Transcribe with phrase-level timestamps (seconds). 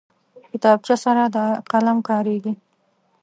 [0.51, 1.37] کتابچه سره د
[1.71, 2.53] قلم کارېږي